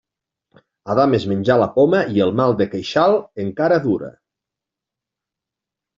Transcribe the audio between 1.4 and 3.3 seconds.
la poma i el mal de queixal